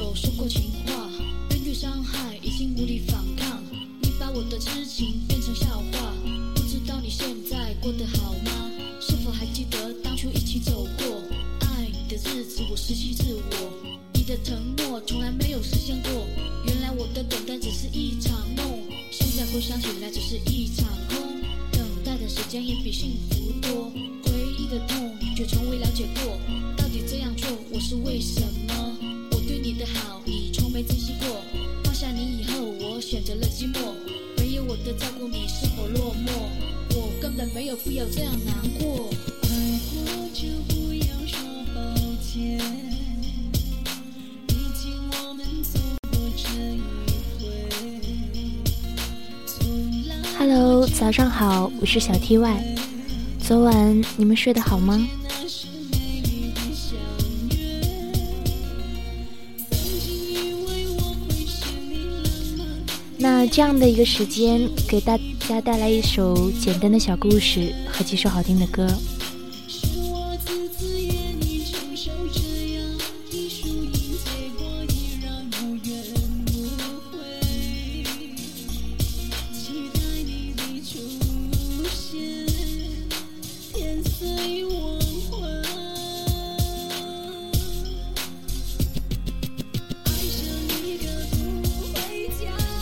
[0.00, 1.10] 有说过情话，
[1.50, 3.62] 面对伤害已经无力反抗。
[4.00, 6.14] 你把我的痴情变成笑话，
[6.54, 8.70] 不知道你现在过得好吗？
[8.98, 11.22] 是否还记得当初一起走过
[11.60, 12.62] 爱你的日子？
[12.70, 13.72] 我失去自我，
[14.14, 16.26] 你的承诺从来没有实现过。
[16.64, 18.80] 原来我的等待只是一场梦，
[19.10, 21.42] 现在回想起来只是一场空。
[21.72, 23.90] 等待的时间也比幸福多，
[24.24, 26.40] 回忆的痛却从未了解过。
[51.10, 52.76] 早上好，我是小 T Y。
[53.40, 54.96] 昨晚你们睡得好吗？
[63.18, 68.86] 那，这样的一个时间，给大家带来一首简单的小故事和几首好听的歌。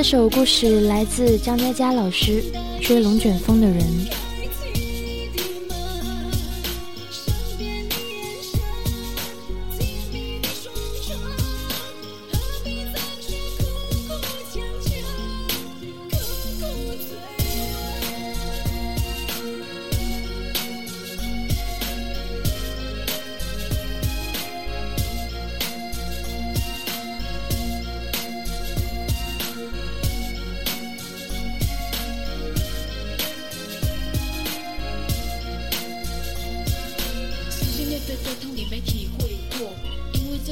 [0.00, 2.42] 这首故事来自张嘉佳老师，
[2.80, 3.78] 《追龙卷风的人》。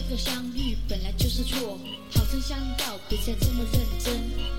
[0.09, 1.79] 个相遇本来就是错。
[2.11, 4.15] 好生相告，别再这么认真。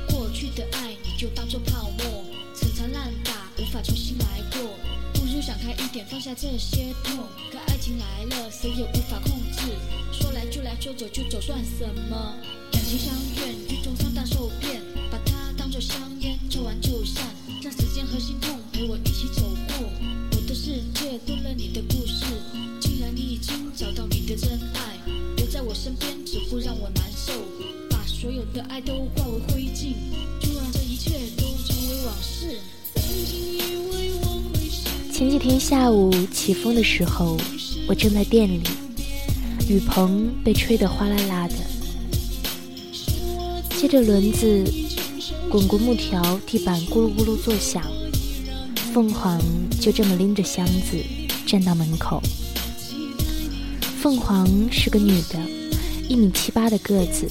[0.08, 2.24] 过去的爱你就当做泡沫，
[2.56, 4.62] 陈缠烂打，无法重新来过。
[5.14, 7.18] 不如想开一点，放下这些痛。
[7.52, 9.62] 可爱情来了，谁也无法控制。
[10.12, 12.36] 说来就来，说走就走，算什么？
[12.72, 17.26] 两情相悦，剧中上当受骗，把它当作香烟，抽完就散。
[17.62, 19.90] 让时间和心痛陪我一起走过。
[20.32, 21.82] 我的世界多了你的
[28.81, 29.94] 都化为灰烬，
[30.40, 32.59] 就让这一切都成为往事。
[35.12, 37.38] 前几天下午起风的时候，
[37.88, 38.62] 我正在店里，
[39.67, 41.56] 雨棚被吹得哗啦啦的，
[43.78, 44.63] 接着轮子
[45.50, 47.84] 滚过木条，地板咕噜咕噜作响。
[48.94, 49.40] 凤凰
[49.79, 50.97] 就这么拎着箱子
[51.46, 52.22] 站到门口。
[54.01, 55.40] 凤凰是个女的，
[56.07, 57.28] 一米七八的个子，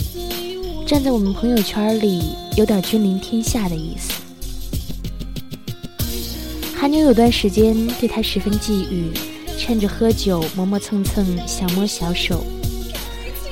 [0.89, 4.11] 站在我们朋友圈里有点君临天下的意思。
[6.75, 9.15] 韩牛有段时间对他十分觊觎，
[9.59, 12.43] 趁着喝酒磨磨蹭蹭想摸小手，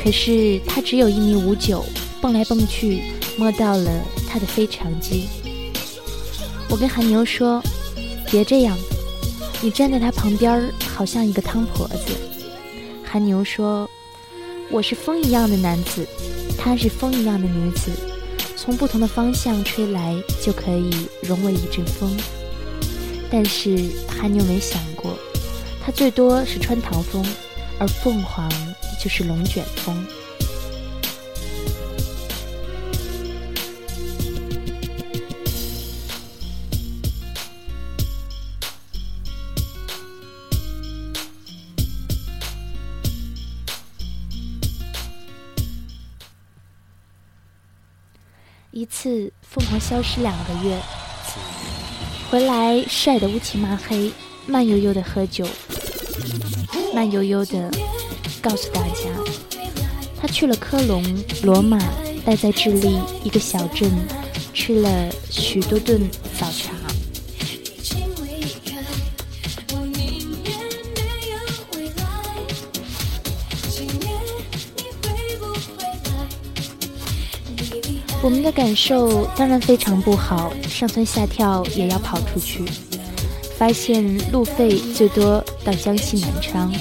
[0.03, 1.85] 可是他只有一米五九，
[2.23, 3.03] 蹦来蹦去
[3.37, 3.91] 摸到了
[4.27, 5.29] 他的非常肌。
[6.71, 7.63] 我跟韩牛说
[8.33, 8.75] ：“别这样，
[9.61, 12.15] 你站在他旁边好像一个汤婆子。”
[13.05, 13.87] 韩牛说
[14.73, 16.09] ：“我是风一样的男子，
[16.67, 17.93] 她是风一样的女子，
[18.57, 20.91] 从不同的方向吹来就可以
[21.23, 22.11] 融为一阵风。”
[23.31, 25.17] 但是韩牛没想过，
[25.81, 27.25] 她最多是穿堂风，
[27.79, 28.51] 而凤凰
[29.01, 30.05] 就是龙卷风。
[49.89, 50.77] 消失两个月，
[52.29, 54.11] 回来晒得乌漆嘛黑，
[54.45, 55.47] 慢悠悠的喝酒，
[56.93, 57.71] 慢悠悠的
[58.43, 59.05] 告诉大家，
[60.21, 61.05] 他去了科隆、
[61.45, 61.79] 罗马，
[62.25, 63.89] 待在智利一个小镇，
[64.53, 66.01] 吃了许多顿
[66.37, 66.76] 早茶。
[78.27, 82.65] 我们的感受当然非常不好，上蹿下跳也要跑出去，
[83.57, 86.73] 发现路费最多到江西南昌。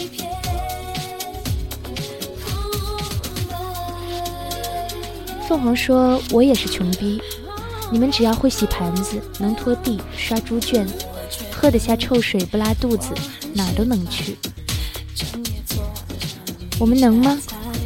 [5.47, 7.21] 凤凰说：“我也是穷逼，
[7.91, 10.87] 你们只要会洗盘子，能拖地、刷猪圈，
[11.51, 13.09] 喝得下臭水不拉肚子，
[13.53, 14.35] 哪儿都能去。
[16.79, 17.37] 我们能吗？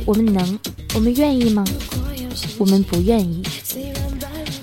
[0.05, 0.57] 我们能。
[0.95, 1.65] 我们愿意吗？
[2.57, 3.43] 我们不愿意。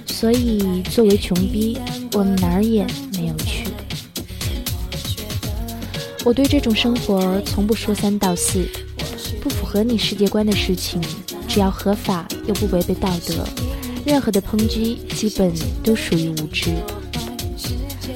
[0.07, 1.79] 所以，作为穷逼，
[2.13, 2.87] 我们哪儿也
[3.19, 3.69] 没有去。
[6.25, 8.67] 我对这种生活从不说三道四，
[9.41, 11.01] 不符合你世界观的事情。”
[11.49, 13.43] 只要合法又不违背道德，
[14.05, 15.51] 任何的抨击基本
[15.83, 16.71] 都属于无知。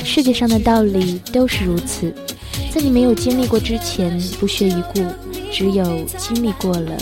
[0.04, 2.14] 世界上的道理都是如此，
[2.70, 5.02] 在你没有经历过之前不屑一顾，
[5.50, 6.94] 只有经历过了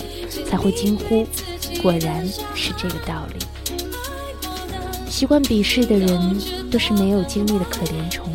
[0.48, 1.26] 才会惊呼，
[1.82, 2.24] 果然
[2.54, 3.44] 是这个道理。
[5.18, 8.32] 习惯鄙视的人都是没有经历的可怜虫。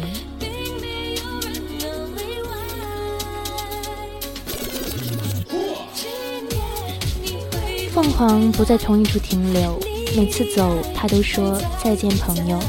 [7.94, 9.80] 凤凰不在同一处停留，
[10.14, 12.60] 每次走，他都说再见，朋友，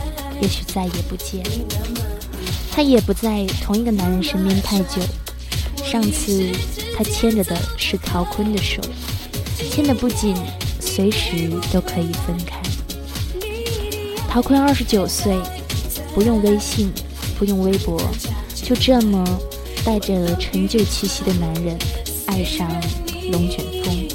[0.41, 1.43] 也许再也不见。
[2.71, 5.03] 他也不在同一个男人身边太久。
[5.85, 6.53] 上次
[6.97, 8.81] 他牵着的是陶坤的手，
[9.73, 10.37] 牵得不紧，
[10.79, 12.64] 随时都可以分开。
[14.35, 15.33] 陶坤二十九岁，
[16.13, 16.93] 不用微信，
[17.39, 18.03] 不用微博，
[18.53, 19.25] 就这么
[19.85, 21.79] 带着陈旧气息的男人，
[22.27, 22.69] 爱上
[23.31, 24.09] 龙卷风。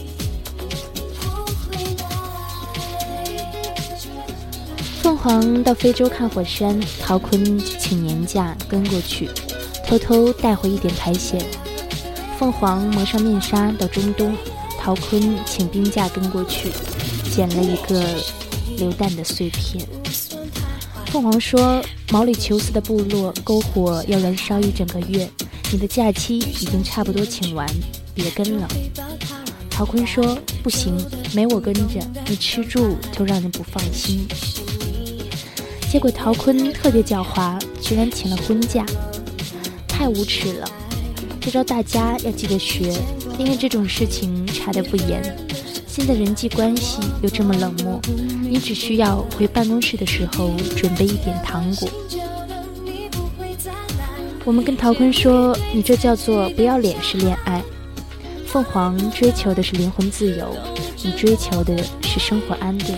[5.01, 9.30] 凤凰到非洲看火山，陶坤请年假跟过去，
[9.88, 11.39] 偷偷带回一点苔藓。
[12.38, 14.36] 凤凰蒙上面纱到中东，
[14.77, 16.69] 陶坤请病假跟过去，
[17.33, 18.04] 捡了一个
[18.75, 19.88] 流弹的碎片。
[21.11, 21.83] 凤凰说
[22.13, 25.27] ：“毛里求斯的部落篝火要燃烧一整个月，
[25.71, 27.67] 你的假期已经差不多请完，
[28.13, 28.67] 别跟了。”
[29.71, 30.95] 陶坤说：“不行，
[31.33, 34.27] 没我跟着，你吃住就让人不放心。”
[35.91, 38.85] 结果陶坤特别狡猾，居然请了婚假，
[39.88, 40.69] 太无耻了！
[41.41, 42.94] 这招大家要记得学，
[43.39, 45.48] 因为这种事情查得不严。
[45.99, 47.99] 现在人际关系又这么冷漠，
[48.41, 51.89] 你只需要回办公室的时候准备一点糖果。
[54.45, 57.61] 我们跟陶坤说：“你这叫做不要脸式恋爱。”
[58.47, 60.55] 凤凰追求的是灵魂自由，
[61.03, 62.97] 你追求的是生活安定。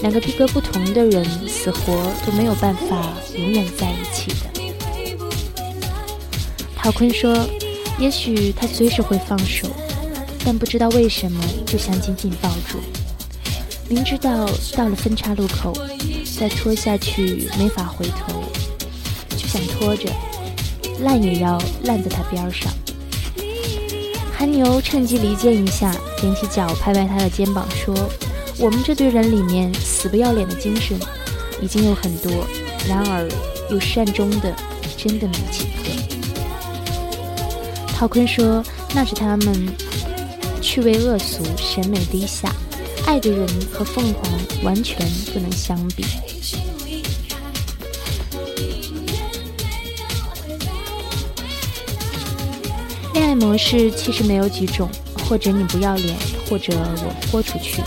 [0.00, 1.92] 两个逼格不同的人，死活
[2.24, 4.46] 都没有办法永远在一起的。
[6.74, 7.36] 陶坤说
[8.00, 9.68] ：“也许他随时会放手，
[10.44, 12.78] 但不知道为什么就想紧紧抱住。
[13.88, 15.72] 明知道到了分岔路口，
[16.38, 18.42] 再拖下去没法回头，
[19.36, 20.10] 就想拖着，
[21.00, 22.72] 烂也要烂在他边上。”
[24.36, 27.94] 韩牛趁机离间一下，踮起脚拍拍他的肩膀说。
[28.62, 30.94] 我们这队人里面死不要脸的精神
[31.62, 32.30] 已经有很多，
[32.86, 33.26] 然而
[33.70, 34.54] 有善终的
[34.98, 35.88] 真的没几个。
[37.86, 38.62] 陶坤说
[38.94, 39.66] ：“那是他们
[40.72, 42.54] 趣味恶俗，审美低下，
[43.04, 44.30] 爱的人和凤凰
[44.62, 46.04] 完全不能相比。”
[53.12, 54.88] 恋爱模式其实没有几种，
[55.24, 56.16] 或者你不要脸，
[56.48, 57.82] 或者我豁出去。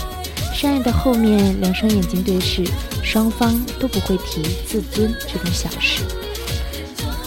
[0.54, 2.66] 相爱的后面，两双眼睛对视，
[3.02, 6.04] 双方都不会提自尊这种小事。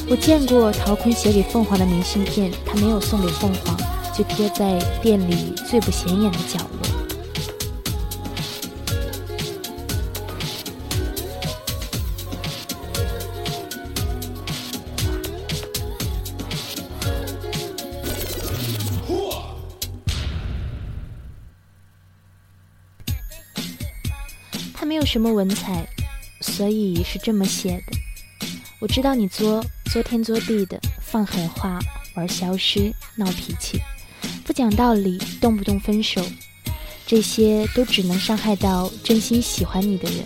[0.07, 3.75] 我见过陶坤写给凤凰的明信片，他没有送给凤凰，
[4.17, 6.87] 就贴在店里最不显眼的角落。
[24.73, 25.87] 他没有什么文采，
[26.41, 27.99] 所以是这么写的。
[28.79, 31.79] 我知道你作作天作地的，放狠话，
[32.15, 33.79] 玩消失，闹脾气，
[34.57, 36.25] 讲道理，动不动分手，
[37.07, 40.25] 这些都只能伤害到真心喜欢你的人。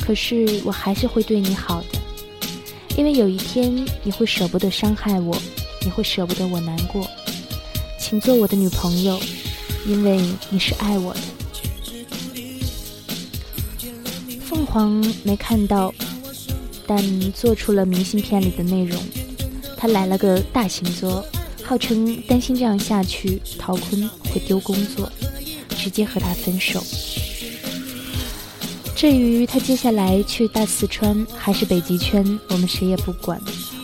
[0.00, 1.98] 可是我还是会对你好的，
[2.96, 5.36] 因为有一天你会舍不得伤害我，
[5.84, 7.06] 你会舍不得我难过。
[8.00, 9.20] 请做我的女朋友，
[9.86, 10.18] 因为
[10.48, 11.20] 你是爱我的。
[14.40, 14.90] 凤凰
[15.22, 15.92] 没看到，
[16.86, 18.98] 但做出了明信片里的内容。
[19.76, 21.22] 他来了个大型作，
[21.64, 25.10] 号称担心这样下去，陶坤会丢工作，
[25.70, 26.82] 直接和他分手。
[28.94, 33.40] 至于他接下来去大四川还是北极圈，我们谁也不管，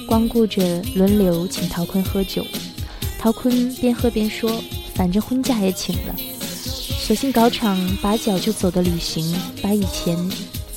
[0.06, 2.46] 光顾着轮流请陶坤喝酒。
[3.18, 4.62] 陶坤边喝边说
[4.94, 6.14] ：“反正婚假也请了，
[7.00, 10.16] 索性搞场拔脚就走的旅行，把以前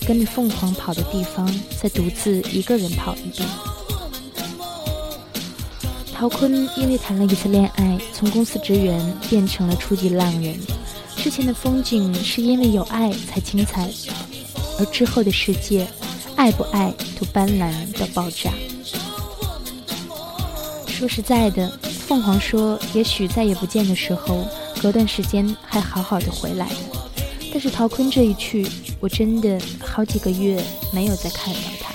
[0.05, 1.47] 跟着凤凰跑的地方
[1.81, 3.47] 再独自一个人跑一遍。
[6.13, 10.57] 陶坤因为谈了一次恋爱，从公司职员变成了初级浪人。
[11.17, 13.89] 之前的风景是因为有爱才精彩，
[14.79, 15.85] 而之后的世界，
[16.35, 18.51] 爱不爱都斑斓到爆炸。
[20.87, 21.69] 说实在的，
[22.07, 24.47] 凤凰说，也许再也不见的时候，
[24.81, 26.69] 隔段时间还好好的回来。
[27.51, 28.65] 但是陶坤这一去，
[28.99, 31.93] 我真的好几个月没有再看到他。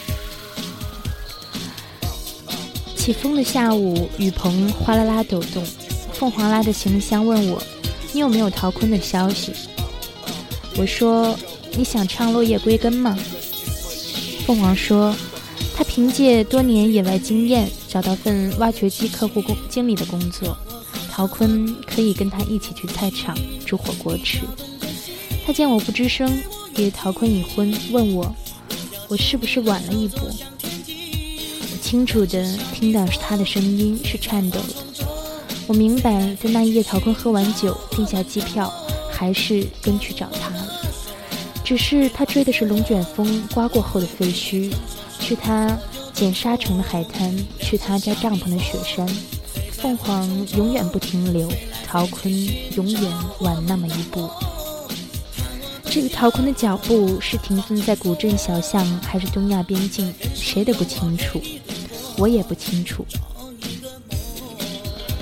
[3.08, 5.64] 起风的下午，雨棚哗啦啦抖动，
[6.12, 7.62] 凤凰拉着行李箱问我
[8.12, 9.50] ：“你有没有陶坤的消息？”
[10.76, 11.34] 我说
[11.74, 13.18] ：“你想唱《落叶归根》吗？”
[14.44, 15.16] 凤凰说。
[15.74, 20.54] 他凭借多年野外经验找到份挖掘机客户工经理的工作，
[21.10, 23.34] 陶坤可以跟他一起去菜场
[23.64, 24.40] 煮火锅吃。
[25.46, 26.42] 他见我不吱声，
[26.76, 28.34] 以为陶坤已婚，问我
[29.08, 30.18] 我是不是晚了一步。
[31.88, 35.07] 清楚的听到是他的声音是颤抖的。
[35.66, 38.71] 我明白，在那一夜陶坤喝完酒订下机票，
[39.11, 40.68] 还是跟去找他了。
[41.64, 44.71] 只是他追的是龙卷风刮过后的废墟。
[45.18, 45.78] 去他
[46.12, 49.09] 捡沙城的海滩，去他家帐篷的雪山。
[49.73, 50.28] 凤凰
[50.59, 51.50] 永远不停留，
[51.87, 52.30] 陶坤
[52.76, 54.28] 永远晚那么一步。
[55.87, 61.40] 至于陶坤的脚步是停顿在古镇小巷，还是东亚边境，谁都不清楚，
[62.18, 63.06] 我也不清楚。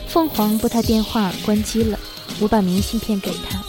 [0.08, 1.98] 凤凰拨他电话，关机了。
[2.40, 3.62] 我把明信片给他，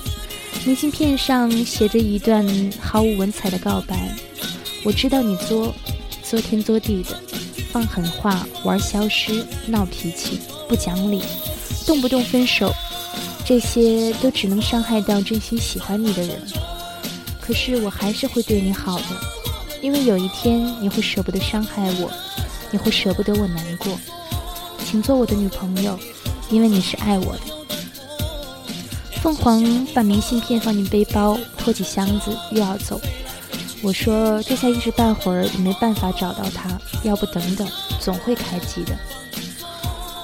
[0.65, 2.45] 明信片上写着一段
[2.81, 4.15] 毫无文采的告白。
[4.83, 5.73] 我知道你作。
[6.29, 7.17] 作天作地的，
[7.71, 11.23] 放狠话，玩消失，闹脾气，不讲理，
[11.85, 12.69] 动不动分手，
[13.45, 16.41] 这些都只能伤害到真心喜欢你的人。
[17.39, 19.05] 可是我还是会对你好的，
[19.81, 22.11] 因为有一天你会舍不得伤害我，
[22.71, 23.97] 你会舍不得我难过。
[24.85, 25.99] 请做我的女朋友，
[26.49, 27.41] 因为你是爱我的。
[29.21, 33.01] 凤凰把明信片放进背包，拖起箱子又要走。
[33.81, 37.67] 我说：“这下一时半会儿也没办法找到他，要不等等，
[37.99, 38.97] 总会开机的。”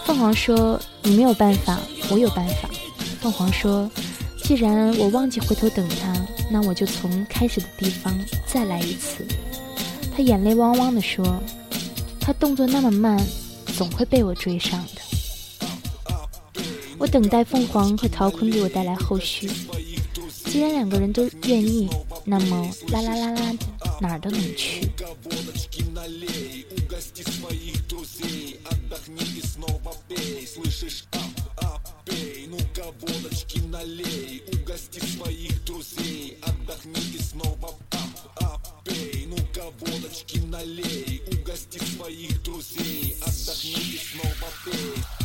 [0.05, 2.69] 凤凰说：“你没有办法，我有办法。”
[3.21, 3.89] 凤凰说
[4.43, 6.13] ：“既然我忘记回头等他，
[6.49, 9.25] 那我就从开始的地方再来一次。”
[10.15, 11.23] 他眼泪汪汪地说
[12.25, 13.21] ：“他动作那么慢，
[13.77, 15.01] 总会被我追上的。
[16.97, 19.51] 我等待凤凰和曹坤给我带来后续。
[20.45, 21.89] 既然两个人都愿意，
[22.23, 23.67] 那么啦啦啦啦的
[23.99, 24.89] 哪儿都能去。
[39.63, 45.22] Только водочки налей, угости своих друзей Отдохни и снова пей